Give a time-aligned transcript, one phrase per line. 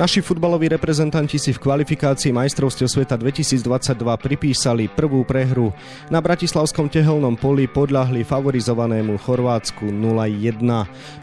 [0.00, 5.76] Naši futbaloví reprezentanti si v kvalifikácii majstrovstiev sveta 2022 pripísali prvú prehru.
[6.08, 10.64] Na Bratislavskom tehelnom poli podľahli favorizovanému Chorvátsku 0-1.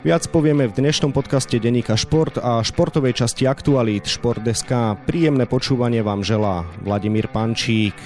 [0.05, 4.69] Viac povieme v dnešnom podcaste Deníka Šport a športovej časti Aktualít Šport.sk.
[5.09, 7.97] Príjemné počúvanie vám želá Vladimír Pančík.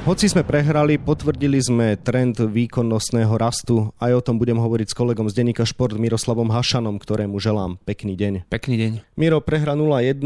[0.00, 3.92] Hoci sme prehrali, potvrdili sme trend výkonnostného rastu.
[4.00, 8.16] Aj o tom budem hovoriť s kolegom z denníka Šport Miroslavom Hašanom, ktorému želám pekný
[8.16, 8.48] deň.
[8.48, 8.92] Pekný deň.
[9.20, 10.24] Miro, prehra 0-1,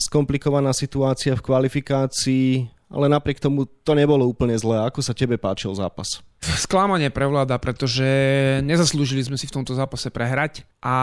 [0.00, 4.82] skomplikovaná situácia v kvalifikácii, ale napriek tomu to nebolo úplne zlé.
[4.82, 6.18] Ako sa tebe páčil zápas?
[6.42, 8.04] Sklamanie prevláda, pretože
[8.66, 10.96] nezaslúžili sme si v tomto zápase prehrať a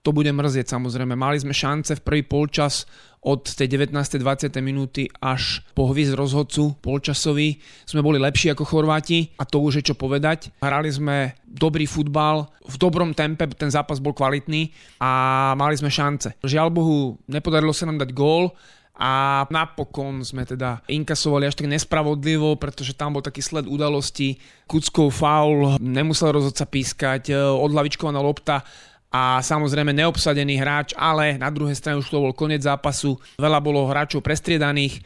[0.00, 1.18] to bude mrzieť samozrejme.
[1.18, 2.88] Mali sme šance v prvý polčas
[3.18, 3.90] od tej 19.
[3.98, 4.54] 20.
[4.62, 9.92] minúty až po hviezd rozhodcu polčasový sme boli lepší ako Chorváti a to už je
[9.92, 10.54] čo povedať.
[10.62, 14.70] Hrali sme dobrý futbal, v dobrom tempe, ten zápas bol kvalitný
[15.02, 15.10] a
[15.58, 16.38] mali sme šance.
[16.44, 18.54] Žiaľ Bohu, nepodarilo sa nám dať gól,
[18.98, 24.42] a napokon sme teda inkasovali až tak nespravodlivo, pretože tam bol taký sled udalosti.
[24.66, 28.66] Kuckov faul, nemusel rozhodca pískať, odlavičkovaná lopta
[29.08, 33.88] a samozrejme neobsadený hráč, ale na druhej strane už to bol koniec zápasu, veľa bolo
[33.88, 35.00] hráčov prestriedaných,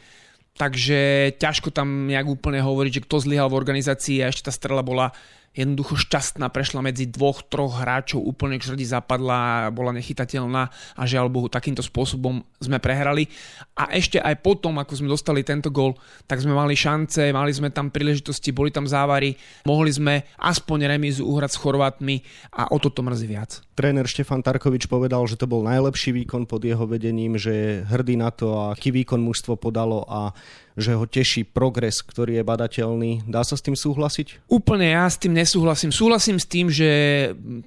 [0.57, 4.83] takže ťažko tam nejak úplne hovoriť, že kto zlyhal v organizácii a ešte tá strela
[4.83, 5.15] bola
[5.53, 11.29] jednoducho šťastná, prešla medzi dvoch, troch hráčov, úplne k žrdi zapadla, bola nechytateľná a žiaľ
[11.29, 13.29] Bohu, takýmto spôsobom sme prehrali.
[13.77, 15.93] A ešte aj potom, ako sme dostali tento gol,
[16.25, 19.37] tak sme mali šance, mali sme tam príležitosti, boli tam závary,
[19.69, 22.15] mohli sme aspoň remizu uhrať s Chorvátmi
[22.57, 23.61] a o toto mrzí viac.
[23.73, 28.21] Tréner Štefan Tarkovič povedal, že to bol najlepší výkon pod jeho vedením, že je hrdý
[28.21, 30.29] na to, aký výkon mužstvo podalo a
[30.73, 33.11] že ho teší progres, ktorý je badateľný.
[33.29, 34.49] Dá sa s tým súhlasiť?
[34.49, 35.93] Úplne ja s tým nesúhlasím.
[35.93, 36.89] Súhlasím s tým, že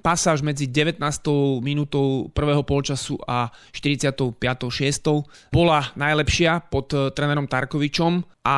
[0.03, 0.99] pasáž medzi 19.
[1.63, 4.35] minútou prvého polčasu a 45.
[4.35, 5.51] 6.
[5.51, 8.57] bola najlepšia pod eh, trénerom Tarkovičom a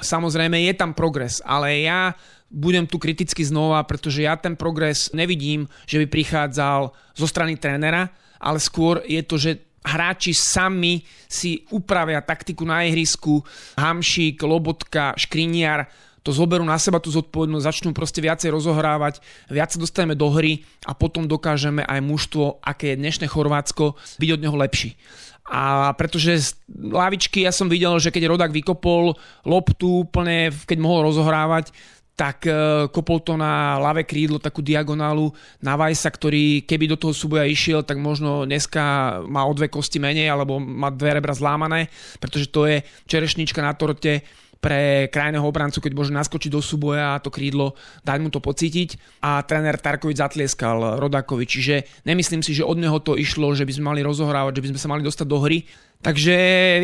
[0.00, 2.16] samozrejme je tam progres, ale ja
[2.48, 8.08] budem tu kriticky znova, pretože ja ten progres nevidím, že by prichádzal zo strany trénera,
[8.40, 13.40] ale skôr je to, že hráči sami si upravia taktiku na ihrisku,
[13.78, 15.88] Hamšík, Lobotka, Škriniar,
[16.26, 20.60] to zoberú na seba tú zodpovednosť, začnú proste viacej rozohrávať, viac sa dostaneme do hry
[20.84, 24.92] a potom dokážeme aj mužstvo, aké je dnešné Chorvátsko, byť od neho lepší.
[25.48, 29.16] A pretože z lavičky ja som videl, že keď Rodak vykopol
[29.48, 31.72] loptu úplne, keď mohol rozohrávať,
[32.18, 35.30] tak e, kopol to na ľavé krídlo, takú diagonálu
[35.62, 38.82] na Vajsa, ktorý keby do toho súboja išiel, tak možno dneska
[39.30, 41.86] má o dve kosti menej, alebo má dve rebra zlámané,
[42.18, 44.26] pretože to je čerešnička na torte
[44.58, 49.22] pre krajného obrancu, keď môže naskočiť do súboja a to krídlo, dať mu to pocítiť.
[49.22, 53.72] A tréner Tarkovič zatlieskal Rodakovi, čiže nemyslím si, že od neho to išlo, že by
[53.74, 55.62] sme mali rozohrávať, že by sme sa mali dostať do hry.
[55.98, 56.34] Takže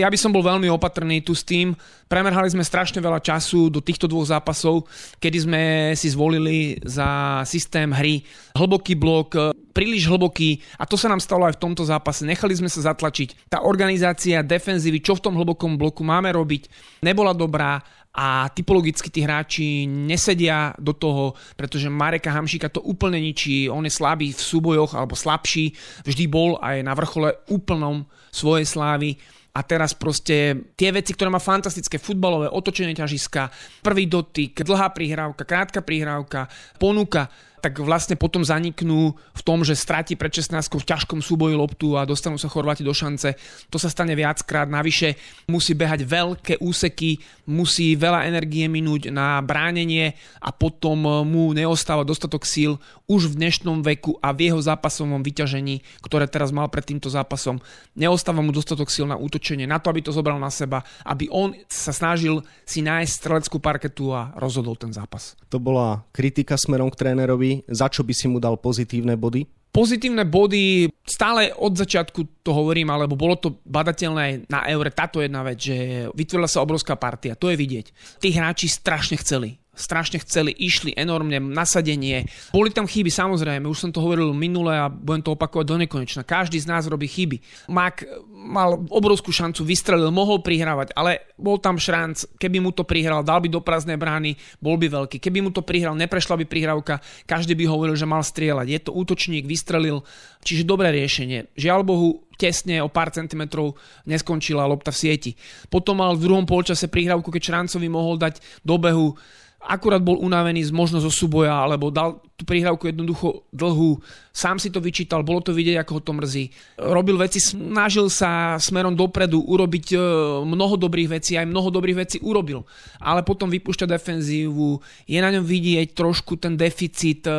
[0.03, 1.71] ja by som bol veľmi opatrný tu s tým.
[2.11, 4.91] Premerhali sme strašne veľa času do týchto dvoch zápasov,
[5.23, 5.63] kedy sme
[5.95, 8.27] si zvolili za systém hry
[8.59, 12.23] hlboký blok, príliš hlboký a to sa nám stalo aj v tomto zápase.
[12.23, 13.51] Nechali sme sa zatlačiť.
[13.51, 16.71] Tá organizácia defenzívy, čo v tom hlbokom bloku máme robiť,
[17.03, 17.83] nebola dobrá
[18.15, 23.91] a typologicky tí hráči nesedia do toho, pretože Mareka Hamšíka to úplne ničí, on je
[23.91, 25.75] slabý v súbojoch alebo slabší,
[26.07, 29.19] vždy bol aj na vrchole úplnom svojej slávy
[29.55, 33.51] a teraz proste tie veci, ktoré má fantastické, futbalové, otočenie ťažiska,
[33.83, 37.31] prvý dotyk, dlhá prihrávka, krátka prihrávka, ponuka,
[37.65, 42.05] tak vlastne potom zaniknú v tom, že stratí pred 16 v ťažkom súboji loptu a
[42.05, 43.33] dostanú sa Chorváti do šance.
[43.73, 44.69] To sa stane viackrát.
[44.69, 45.17] Navyše
[45.49, 50.13] musí behať veľké úseky, musí veľa energie minúť na bránenie
[50.45, 52.77] a potom mu neostáva dostatok síl
[53.09, 57.61] už v dnešnom veku a v jeho zápasovom vyťažení, ktoré teraz mal pred týmto zápasom.
[57.97, 61.57] Neostáva mu dostatok síl na útočenie, na to, aby to zobral na seba, aby on
[61.69, 65.37] sa snažil si nájsť streleckú parketu a rozhodol ten zápas.
[65.53, 69.47] To bola kritika smerom k trénerovi za čo by si mu dal pozitívne body?
[69.75, 75.43] Pozitívne body, stále od začiatku to hovorím, alebo bolo to badateľné na Eure, táto jedna
[75.43, 77.87] vec, že vytvorila sa obrovská partia, to je vidieť.
[78.23, 82.27] Tí hráči strašne chceli strašne chceli, išli enormne, nasadenie.
[82.55, 86.23] Boli tam chyby, samozrejme, už som to hovoril minule a budem to opakovať do nekonečna.
[86.23, 87.69] Každý z nás robí chyby.
[87.71, 93.25] Mak mal obrovskú šancu, vystrelil, mohol prihrávať, ale bol tam šranc, keby mu to prihral,
[93.25, 95.17] dal by do prázdnej brány, bol by veľký.
[95.19, 98.67] Keby mu to prihral, neprešla by prihrávka, každý by hovoril, že mal strieľať.
[98.69, 100.05] Je to útočník, vystrelil,
[100.45, 101.57] čiže dobré riešenie.
[101.57, 105.33] Žiaľ Bohu, tesne o pár centimetrov neskončila lopta v sieti.
[105.71, 109.15] Potom mal v druhom polčase prihrávku, keď Šrancovi mohol dať do behu
[109.65, 114.03] akurát bol unavený z možno zo súboja, alebo dal tú prihrávku jednoducho dlhú,
[114.35, 116.45] sám si to vyčítal, bolo to vidieť, ako ho to mrzí.
[116.83, 119.99] Robil veci, snažil sa smerom dopredu urobiť e,
[120.43, 122.67] mnoho dobrých vecí, aj mnoho dobrých vecí urobil.
[122.99, 127.33] Ale potom vypúšťa defenzívu, je na ňom vidieť trošku ten deficit e,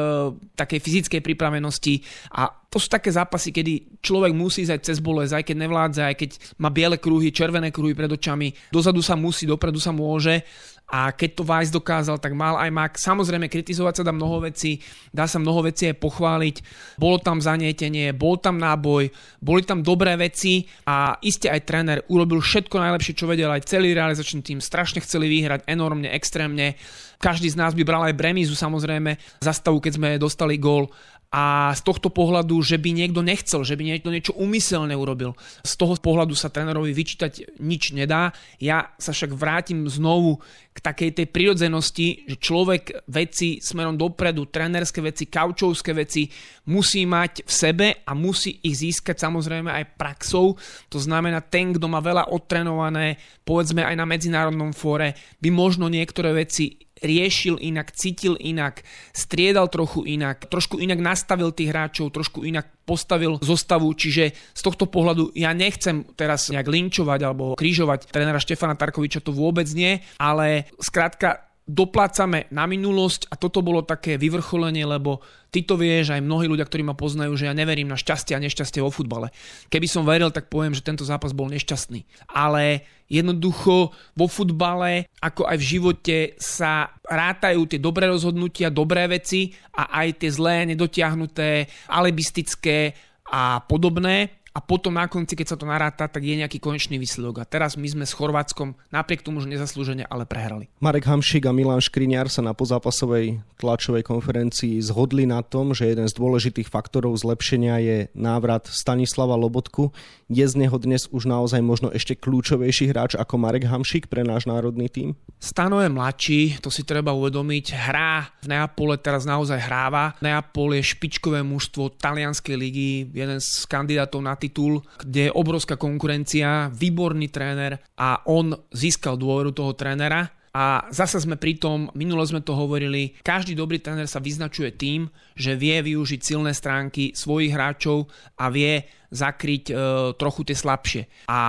[0.55, 1.99] takej fyzickej pripravenosti
[2.31, 6.15] a to sú také zápasy, kedy človek musí ísť cez bolesť, aj keď nevládze, aj
[6.19, 6.29] keď
[6.59, 10.43] má biele kruhy, červené kruhy pred očami, dozadu sa musí, dopredu sa môže
[10.85, 12.93] a keď to Vice dokázal, tak mal aj Mak.
[13.01, 14.77] Samozrejme, kritizovať sa dá mnoho vecí,
[15.09, 16.55] dá sa mnoho vecí aj pochváliť.
[17.01, 19.09] Bolo tam zanietenie, bol tam náboj,
[19.41, 23.97] boli tam dobré veci a iste aj tréner urobil všetko najlepšie, čo vedel, aj celý
[23.97, 26.77] realizačný tým strašne chceli vyhrať enormne, extrémne.
[27.17, 30.91] Každý z nás by bral aj bremizu samozrejme za stavu, keď sme dostali gól
[31.35, 35.35] a z tohto pohľadu, že by niekto nechcel, že by niekto niečo umyselne urobil,
[35.67, 38.31] z toho pohľadu sa trénerovi vyčítať nič nedá.
[38.55, 40.39] Ja sa však vrátim znovu
[40.71, 46.31] k takej tej prirodzenosti, že človek veci smerom dopredu, trénerské veci, kaučovské veci
[46.71, 50.55] musí mať v sebe a musí ich získať samozrejme aj praxou.
[50.87, 56.31] To znamená, ten, kto má veľa odtrenované, povedzme aj na medzinárodnom fóre, by možno niektoré
[56.31, 58.81] veci riešil inak, cítil inak,
[59.13, 64.85] striedal trochu inak, trošku inak nastavil tých hráčov, trošku inak postavil zostavu, čiže z tohto
[64.85, 70.69] pohľadu ja nechcem teraz nejak linčovať alebo krížovať trénera Štefana Tarkoviča, to vôbec nie, ale
[70.77, 75.17] skrátka doplácame na minulosť a toto bolo také vyvrcholenie, lebo
[75.49, 78.43] ty to vieš, aj mnohí ľudia, ktorí ma poznajú, že ja neverím na šťastie a
[78.45, 79.33] nešťastie vo futbale.
[79.73, 82.05] Keby som veril, tak poviem, že tento zápas bol nešťastný.
[82.29, 89.49] Ale jednoducho vo futbale, ako aj v živote, sa rátajú tie dobré rozhodnutia, dobré veci
[89.73, 92.93] a aj tie zlé, nedotiahnuté, alibistické
[93.25, 97.43] a podobné a potom na konci, keď sa to naráta, tak je nejaký konečný výsledok.
[97.43, 100.71] A teraz my sme s Chorvátskom napriek tomu, že nezaslúžene, ale prehrali.
[100.79, 106.07] Marek Hamšik a Milan Škriňar sa na pozápasovej tlačovej konferencii zhodli na tom, že jeden
[106.07, 109.91] z dôležitých faktorov zlepšenia je návrat Stanislava Lobotku.
[110.31, 114.47] Je z neho dnes už naozaj možno ešte kľúčovejší hráč ako Marek Hamšik pre náš
[114.47, 115.19] národný tým?
[115.35, 117.75] Stano je mladší, to si treba uvedomiť.
[117.75, 120.15] Hrá v Neapole teraz naozaj hráva.
[120.23, 126.69] Neapol je špičkové mužstvo talianskej ligy, jeden z kandidátov na titul, kde je obrovská konkurencia,
[126.69, 132.39] výborný tréner a on získal dôveru toho trénera a zase sme pri tom, minule sme
[132.39, 138.07] to hovorili, každý dobrý tréner sa vyznačuje tým, že vie využiť silné stránky svojich hráčov
[138.39, 139.73] a vie zakryť e,
[140.15, 141.27] trochu tie slabšie.
[141.27, 141.39] A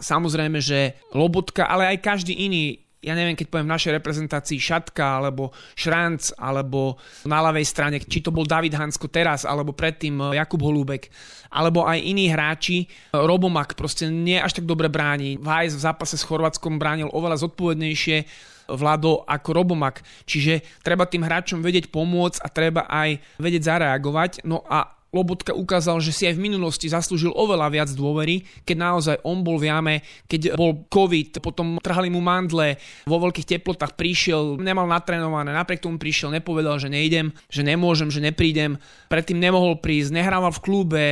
[0.00, 5.20] samozrejme, že Lobotka, ale aj každý iný ja neviem, keď poviem v našej reprezentácii Šatka,
[5.20, 6.96] alebo Šranc, alebo
[7.28, 11.12] na ľavej strane, či to bol David Hansko teraz, alebo predtým eh, Jakub Holúbek,
[11.52, 12.88] alebo aj iní hráči.
[13.12, 15.36] Robomak proste nie až tak dobre bráni.
[15.36, 18.24] Vajs v zápase s Chorvátskom bránil oveľa zodpovednejšie
[18.64, 20.00] Vlado ako Robomak.
[20.24, 24.48] Čiže treba tým hráčom vedieť pomôcť a treba aj vedieť zareagovať.
[24.48, 29.16] No a Lobotka ukázal, že si aj v minulosti zaslúžil oveľa viac dôvery, keď naozaj
[29.22, 29.94] on bol v jame,
[30.26, 32.74] keď bol COVID, potom trhali mu mandle,
[33.06, 38.18] vo veľkých teplotách prišiel, nemal natrénované, napriek tomu prišiel, nepovedal, že nejdem, že nemôžem, že
[38.18, 38.74] neprídem,
[39.06, 41.04] predtým nemohol prísť, nehrával v klube,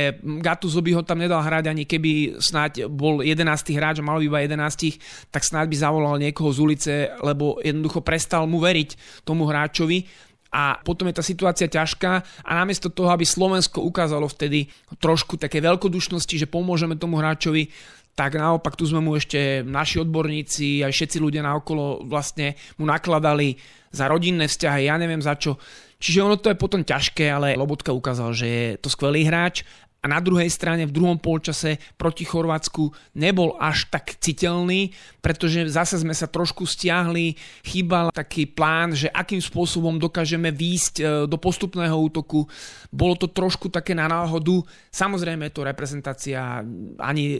[0.43, 3.39] Gattuso by ho tam nedal hrať ani keby snáď bol 11.
[3.71, 8.03] hráč a mal by iba 11, tak snáď by zavolal niekoho z ulice, lebo jednoducho
[8.03, 12.11] prestal mu veriť tomu hráčovi a potom je tá situácia ťažká
[12.45, 14.69] a namiesto toho, aby Slovensko ukázalo vtedy
[15.01, 17.73] trošku také veľkodušnosti, že pomôžeme tomu hráčovi,
[18.13, 23.57] tak naopak tu sme mu ešte naši odborníci aj všetci ľudia naokolo vlastne mu nakladali
[23.89, 25.57] za rodinné vzťahy, ja neviem za čo.
[25.97, 29.65] Čiže ono to je potom ťažké, ale Lobotka ukázal, že je to skvelý hráč
[30.03, 34.91] a na druhej strane v druhom polčase proti Chorvátsku nebol až tak citeľný,
[35.23, 41.03] pretože zase sme sa trošku stiahli, chýbal taký plán, že akým spôsobom dokážeme výjsť e,
[41.23, 42.43] do postupného útoku.
[42.91, 44.67] Bolo to trošku také na náhodu.
[44.91, 46.59] Samozrejme to reprezentácia,
[46.99, 47.39] ani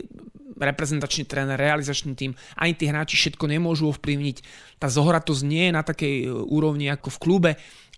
[0.56, 4.36] reprezentačný tréner, realizačný tým, ani tí hráči všetko nemôžu ovplyvniť.
[4.80, 7.50] Tá zohratosť nie je na takej e, úrovni ako v klube,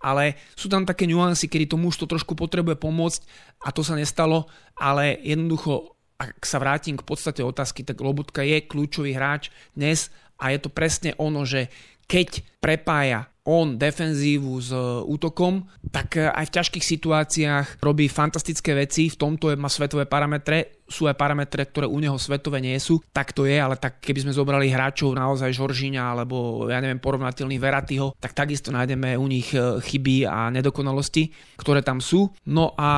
[0.06, 3.20] ale sú tam také nuancy, kedy to muž to trošku potrebuje pomôcť
[3.66, 4.46] a to sa nestalo,
[4.78, 10.54] ale jednoducho, ak sa vrátim k podstate otázky, tak Lobutka je kľúčový hráč dnes a
[10.54, 11.66] je to presne ono, že
[12.06, 18.74] keď prepája on defenzívu s e, útokom, tak e, aj v ťažkých situáciách robí fantastické
[18.74, 23.02] veci, v tomto má svetové parametre, sú aj parametre, ktoré u neho svetové nie sú,
[23.10, 27.58] tak to je, ale tak keby sme zobrali hráčov naozaj Žoržíňa alebo ja neviem porovnateľný
[27.58, 32.30] Veratyho, tak takisto nájdeme u nich e, chyby a nedokonalosti, ktoré tam sú.
[32.46, 32.90] No a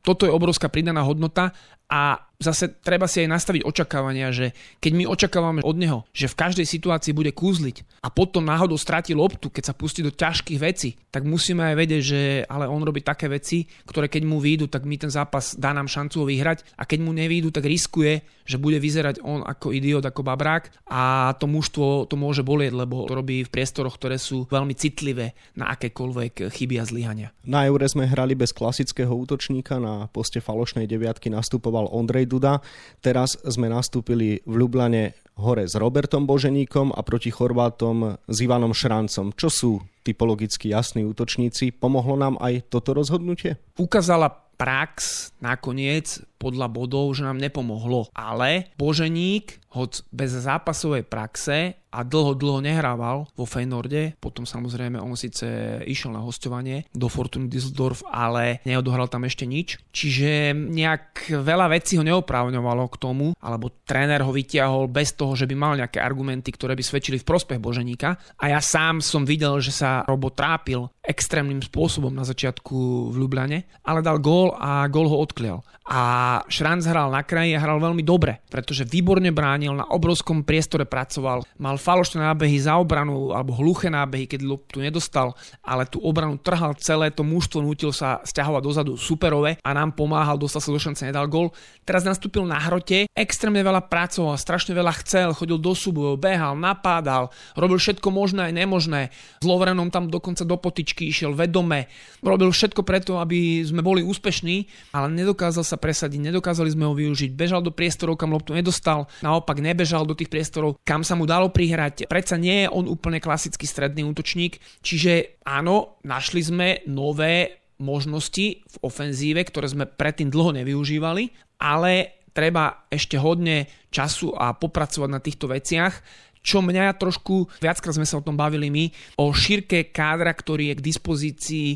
[0.00, 1.50] toto je obrovská pridaná hodnota
[1.90, 6.38] a zase treba si aj nastaviť očakávania, že keď my očakávame od neho, že v
[6.38, 10.98] každej situácii bude kúzliť a potom náhodou stráti loptu, keď sa pustí do ťažkých vecí,
[11.14, 14.82] tak musíme aj vedieť, že ale on robí také veci, ktoré keď mu výjdu, tak
[14.84, 18.60] mi ten zápas dá nám šancu ho vyhrať a keď mu nevídu, tak riskuje, že
[18.60, 23.14] bude vyzerať on ako idiot, ako babrák a to mužstvo to môže bolieť, lebo to
[23.16, 27.28] robí v priestoroch, ktoré sú veľmi citlivé na akékoľvek chyby a zlyhania.
[27.46, 32.60] Na Eure sme hrali bez klasického útočníka, na poste falošnej deviatky nastupoval Ondrej Duda.
[33.00, 39.34] Teraz sme nastúpili v Ljubljane hore s Robertom Boženíkom a proti Chorvátom s Ivanom Šrancom.
[39.34, 39.72] Čo sú
[40.06, 41.74] typologicky jasní útočníci?
[41.74, 43.58] Pomohlo nám aj toto rozhodnutie?
[43.74, 48.08] Ukázala prax nakoniec podľa bodov, že nám nepomohlo.
[48.12, 55.14] Ale Boženík, hoď bez zápasovej praxe a dlho, dlho nehrával vo Feynorde, potom samozrejme on
[55.14, 55.46] síce
[55.86, 59.78] išiel na hostovanie do Fortuna Düsseldorf, ale neodohral tam ešte nič.
[59.94, 65.46] Čiže nejak veľa vecí ho neoprávňovalo k tomu, alebo tréner ho vytiahol bez toho, že
[65.46, 68.18] by mal nejaké argumenty, ktoré by svedčili v prospech Boženíka.
[68.42, 73.58] A ja sám som videl, že sa Robo trápil extrémnym spôsobom na začiatku v Ljubljane,
[73.86, 75.66] ale dal gól a gól ho odklial.
[75.84, 80.88] A Šranc hral na kraji a hral veľmi dobre, pretože výborne bránil, na obrovskom priestore
[80.88, 86.40] pracoval, mal falošné nábehy za obranu alebo hluché nábehy, keď tu nedostal, ale tú obranu
[86.40, 90.80] trhal celé, to mužstvo nutil sa stiahovať dozadu superové a nám pomáhal, dostal sa do
[90.80, 91.52] šance, nedal gol.
[91.84, 97.28] Teraz nastúpil na hrote, extrémne veľa pracoval, strašne veľa chcel, chodil do súbojov, behal, napádal,
[97.60, 99.12] robil všetko možné aj nemožné.
[99.12, 101.92] S Lovrenom tam dokonca do potičky išiel vedome,
[102.24, 104.64] robil všetko preto, aby sme boli úspešní,
[104.96, 109.58] ale nedokázal sa presadiť, nedokázali sme ho využiť, bežal do priestorov, kam loptu nedostal, naopak
[109.64, 111.96] nebežal do tých priestorov, kam sa mu dalo prihrať hrať.
[112.06, 118.76] Predsa nie je on úplne klasický stredný útočník, čiže áno, našli sme nové možnosti v
[118.86, 125.50] ofenzíve, ktoré sme predtým dlho nevyužívali, ale treba ešte hodne času a popracovať na týchto
[125.50, 128.84] veciach čo mňa trošku, viackrát sme sa o tom bavili my,
[129.16, 131.68] o šírke kádra, ktorý je k dispozícii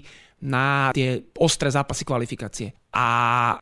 [0.44, 2.76] na tie ostré zápasy kvalifikácie.
[2.98, 3.06] A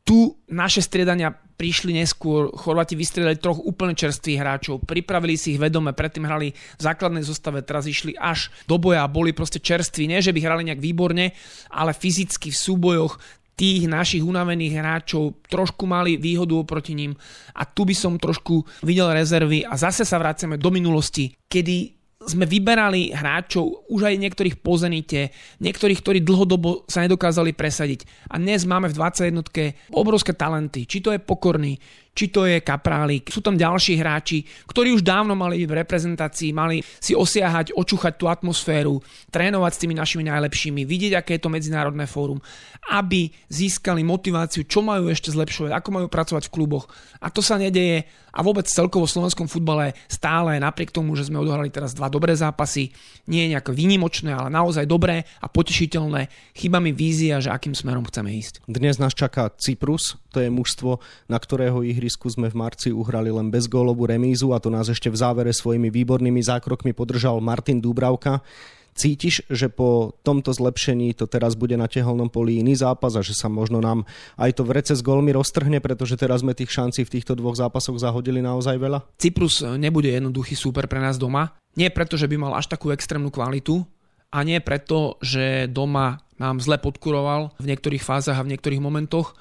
[0.01, 5.93] tu naše striedania prišli neskôr, Chorváti vystriedali troch úplne čerstvých hráčov, pripravili si ich vedome,
[5.93, 10.09] predtým hrali v základnej zostave, teraz išli až do boja a boli proste čerství.
[10.09, 11.37] Nie, že by hrali nejak výborne,
[11.69, 13.21] ale fyzicky v súbojoch
[13.57, 17.17] tých našich unavených hráčov trošku mali výhodu oproti ním.
[17.57, 21.96] A tu by som trošku videl rezervy a zase sa vraceme do minulosti, kedy
[22.27, 25.31] sme vyberali hráčov, už aj niektorých po Zenite,
[25.63, 28.31] niektorých, ktorí dlhodobo sa nedokázali presadiť.
[28.35, 30.85] A dnes máme v 21 obrovské talenty.
[30.85, 31.79] Či to je Pokorný,
[32.17, 36.81] či to je Kaprálik, sú tam ďalší hráči, ktorí už dávno mali v reprezentácii, mali
[36.97, 42.09] si osiahať, očúchať tú atmosféru, trénovať s tými našimi najlepšími, vidieť, aké je to medzinárodné
[42.09, 42.41] fórum,
[42.89, 46.89] aby získali motiváciu, čo majú ešte zlepšovať, ako majú pracovať v kluboch.
[47.21, 51.41] A to sa nedeje a vôbec celkovo v slovenskom futbale stále, napriek tomu, že sme
[51.41, 52.93] odohrali teraz dva dobré zápasy,
[53.33, 56.29] nie je nejako výnimočné, ale naozaj dobré a potešiteľné.
[56.53, 58.61] Chyba mi vízia, že akým smerom chceme ísť.
[58.69, 61.01] Dnes nás čaká Cyprus, to je mužstvo,
[61.33, 65.19] na ktorého ihrisku sme v marci uhrali len bezgólovú remízu a to nás ešte v
[65.19, 68.47] závere svojimi výbornými zákrokmi podržal Martin Dúbravka.
[68.95, 73.35] Cítiš, že po tomto zlepšení to teraz bude na teholnom poli iný zápas a že
[73.35, 74.07] sa možno nám
[74.39, 77.99] aj to vrece s golmi roztrhne, pretože teraz sme tých šancí v týchto dvoch zápasoch
[77.99, 79.03] zahodili naozaj veľa?
[79.19, 81.59] Cyprus nebude jednoduchý súper pre nás doma.
[81.75, 83.83] Nie preto, že by mal až takú extrémnu kvalitu
[84.31, 89.37] a nie preto, že doma nám zle podkuroval v niektorých fázach a v niektorých momentoch,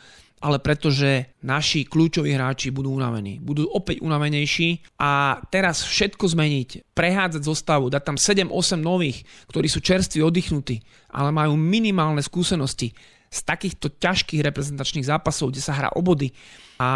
[0.46, 3.42] ale pretože naši kľúčoví hráči budú unavení.
[3.42, 9.82] Budú opäť unavenejší a teraz všetko zmeniť, prehádzať zostavu, dať tam 7-8 nových, ktorí sú
[9.82, 12.94] čerství, oddychnutí, ale majú minimálne skúsenosti
[13.26, 16.30] z takýchto ťažkých reprezentačných zápasov, kde sa hrá o body
[16.78, 16.90] a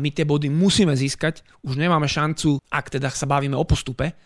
[0.00, 1.44] my tie body musíme získať.
[1.68, 4.16] Už nemáme šancu, ak teda sa bavíme o postupe,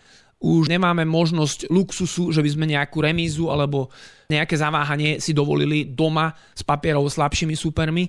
[0.40, 3.92] už nemáme možnosť luxusu, že by sme nejakú remízu alebo
[4.32, 8.08] nejaké zaváhanie si dovolili doma s papierov slabšími súpermi.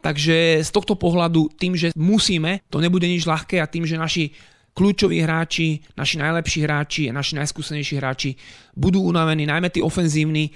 [0.00, 4.32] Takže z tohto pohľadu tým, že musíme, to nebude nič ľahké a tým, že naši
[4.72, 8.30] kľúčoví hráči, naši najlepší hráči a naši najskúsenejší hráči
[8.72, 10.48] budú unavení, najmä tí ofenzívni,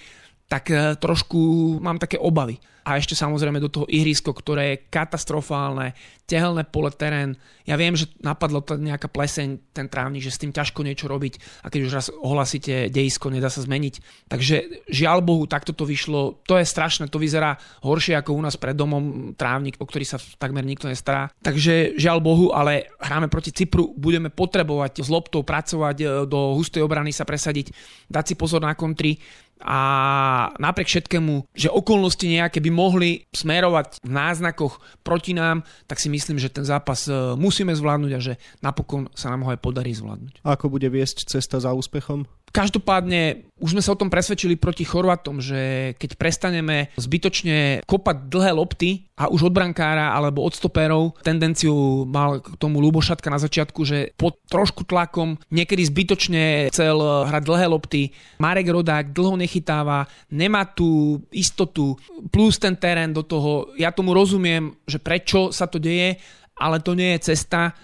[0.48, 1.38] tak eh, trošku
[1.84, 7.36] mám také obavy a ešte samozrejme do toho ihrisko, ktoré je katastrofálne, tehelné pole terén.
[7.64, 11.64] Ja viem, že napadlo to nejaká pleseň, ten trávnik, že s tým ťažko niečo robiť
[11.64, 14.28] a keď už raz ohlasíte dejisko, nedá sa zmeniť.
[14.28, 16.44] Takže žiaľ Bohu, takto to vyšlo.
[16.44, 20.20] To je strašné, to vyzerá horšie ako u nás pred domom trávnik, o ktorý sa
[20.40, 21.32] takmer nikto nestará.
[21.40, 26.84] Takže žiaľ Bohu, ale hráme proti Cypru, budeme potrebovať s loptou pracovať, e, do hustej
[26.84, 27.72] obrany sa presadiť,
[28.08, 29.20] dať si pozor na kontry
[29.64, 29.78] a
[30.60, 36.36] napriek všetkému, že okolnosti nejaké by mohli smerovať v náznakoch proti nám, tak si myslím,
[36.36, 40.44] že ten zápas e, musíme zvládnuť a že napokon sa nám ho aj podarí zvládnuť.
[40.44, 42.28] A ako bude viesť cesta za úspechom?
[42.54, 48.54] Každopádne už sme sa o tom presvedčili proti Chorvatom, že keď prestaneme zbytočne kopať dlhé
[48.54, 53.82] lopty a už od brankára alebo od stopérov tendenciu mal k tomu Lubošatka na začiatku,
[53.82, 56.94] že pod trošku tlakom niekedy zbytočne chcel
[57.26, 58.14] hrať dlhé lopty.
[58.38, 61.98] Marek Rodák dlho nechytáva, nemá tú istotu,
[62.30, 63.74] plus ten terén do toho.
[63.74, 66.22] Ja tomu rozumiem, že prečo sa to deje,
[66.54, 67.74] ale to nie je cesta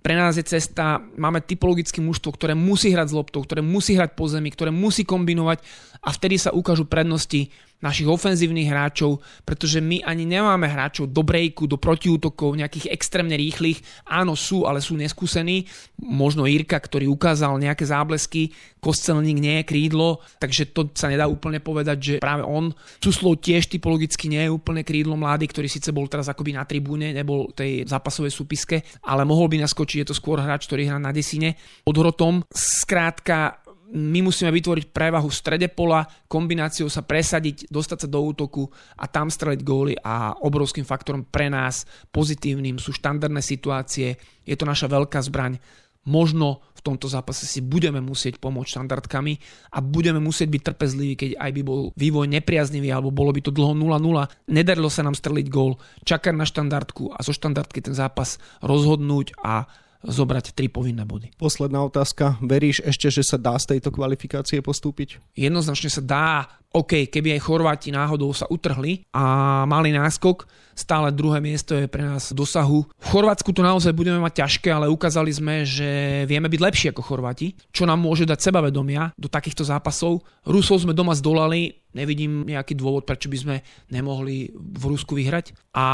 [0.00, 4.16] pre nás je cesta, máme typologické mužstvo, ktoré musí hrať s loptou, ktoré musí hrať
[4.16, 5.60] po zemi, ktoré musí kombinovať
[6.00, 11.64] a vtedy sa ukážu prednosti našich ofenzívnych hráčov, pretože my ani nemáme hráčov do breaku,
[11.64, 13.80] do protiútokov, nejakých extrémne rýchlych.
[14.08, 15.68] Áno, sú, ale sú neskúsení.
[16.00, 21.60] Možno Jirka, ktorý ukázal nejaké záblesky, Kostelník nie je krídlo, takže to sa nedá úplne
[21.60, 22.72] povedať, že práve on.
[22.96, 27.12] Cuslov tiež typologicky nie je úplne krídlo mladý, ktorý síce bol teraz akoby na tribúne,
[27.12, 31.12] nebol tej zápasovej súpiske, ale mohol by naskočiť, je to skôr hráč, ktorý hrá na
[31.12, 32.40] desine pod hrotom.
[32.48, 33.59] Skrátka,
[33.90, 39.10] my musíme vytvoriť prevahu v strede pola, kombináciou sa presadiť, dostať sa do útoku a
[39.10, 44.14] tam streliť góly a obrovským faktorom pre nás pozitívnym sú štandardné situácie,
[44.46, 45.58] je to naša veľká zbraň.
[46.00, 49.36] Možno v tomto zápase si budeme musieť pomôcť štandardkami
[49.76, 53.52] a budeme musieť byť trpezliví, keď aj by bol vývoj nepriaznivý alebo bolo by to
[53.52, 54.00] dlho 0-0.
[54.48, 55.76] Nedarilo sa nám streliť gól,
[56.08, 59.68] čakať na štandardku a zo štandardky ten zápas rozhodnúť a
[60.04, 61.32] zobrať tri povinné body.
[61.36, 62.40] Posledná otázka.
[62.40, 65.20] Veríš ešte, že sa dá z tejto kvalifikácie postúpiť?
[65.36, 66.59] Jednoznačne sa dá.
[66.70, 72.06] OK, keby aj Chorváti náhodou sa utrhli a mali náskok, stále druhé miesto je pre
[72.06, 72.86] nás dosahu.
[72.86, 77.02] V Chorvátsku to naozaj budeme mať ťažké, ale ukázali sme, že vieme byť lepší ako
[77.02, 80.22] Chorváti, čo nám môže dať sebavedomia do takýchto zápasov.
[80.46, 83.56] Rusov sme doma zdolali, Nevidím nejaký dôvod, prečo by sme
[83.90, 85.74] nemohli v Rusku vyhrať.
[85.74, 85.86] A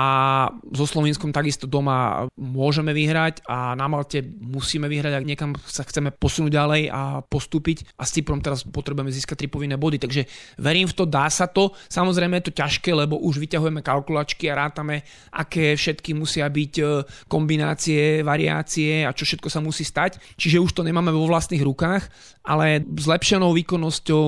[0.76, 6.12] so Slovenskom takisto doma môžeme vyhrať a na Malte musíme vyhrať, ak niekam sa chceme
[6.12, 7.96] posunúť ďalej a postúpiť.
[7.96, 9.96] A s Cyprom teraz potrebujeme získať tri povinné body.
[9.96, 10.28] Takže
[10.66, 11.70] verím v to, dá sa to.
[11.86, 16.84] Samozrejme je to ťažké, lebo už vyťahujeme kalkulačky a rátame, aké všetky musia byť e,
[17.30, 20.18] kombinácie, variácie a čo všetko sa musí stať.
[20.34, 22.10] Čiže už to nemáme vo vlastných rukách,
[22.42, 24.24] ale zlepšenou výkonnosťou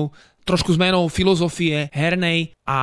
[0.49, 2.77] trošku zmenou filozofie hernej a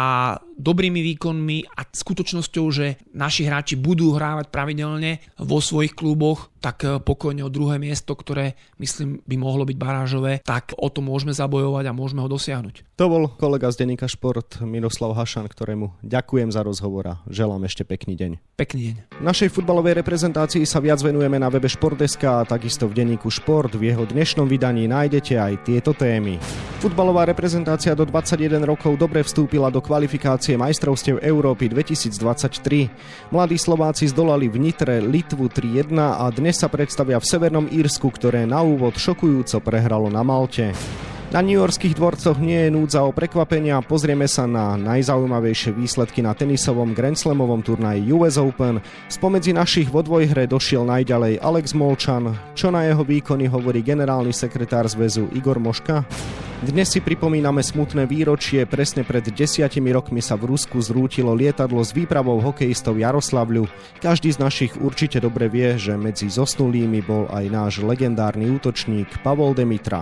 [0.58, 6.98] dobrými výkonmi a skutočnosťou, že naši hráči budú hrávať pravidelne vo svojich kluboch, tak eh,
[6.98, 11.84] pokojne o druhé miesto, ktoré myslím by mohlo byť barážové, tak o to môžeme zabojovať
[11.86, 12.98] a môžeme ho dosiahnuť.
[12.98, 17.84] To bol kolega z Denika Šport Miroslav Hašan, ktorému ďakujem za rozhovor a želám ešte
[17.86, 18.30] pekný deň.
[18.56, 18.96] Pekný deň.
[19.20, 23.76] V našej futbalovej reprezentácii sa viac venujeme na webe Športdeska a takisto v denníku Šport.
[23.76, 26.40] V jeho dnešnom vydaní nájdete aj tieto témy.
[26.80, 33.30] Futbalová reprezentácia do 21 rokov dobre vstúpila do kvalifikácie kvalifikácie majstrovstiev Európy 2023.
[33.30, 38.42] Mladí Slováci zdolali v Nitre Litvu 3-1 a dnes sa predstavia v Severnom Írsku, ktoré
[38.42, 40.74] na úvod šokujúco prehralo na Malte.
[41.34, 46.94] Na Yorkských dvorcoch nie je núdza o prekvapenia, pozrieme sa na najzaujímavejšie výsledky na tenisovom
[46.94, 48.78] Grand Slamovom turnaji US Open.
[49.10, 54.86] Spomedzi našich vo dvojhre došiel najďalej Alex Molčan, čo na jeho výkony hovorí generálny sekretár
[54.86, 56.06] zväzu Igor Moška.
[56.64, 58.64] Dnes si pripomíname smutné výročie.
[58.64, 63.68] Presne pred desiatimi rokmi sa v Rusku zrútilo lietadlo s výpravou hokejistov Jaroslavľu.
[64.00, 69.52] Každý z našich určite dobre vie, že medzi zosnulými bol aj náš legendárny útočník Pavol
[69.52, 70.00] Demitra.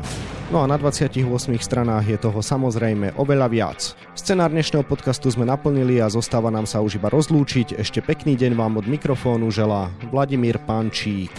[0.54, 1.26] No a na 28
[1.58, 3.80] stranách je toho samozrejme oveľa viac.
[4.14, 7.82] Scenár dnešného podcastu sme naplnili a zostáva nám sa už iba rozlúčiť.
[7.82, 11.34] Ešte pekný deň vám od mikrofónu želá Vladimír Pančík.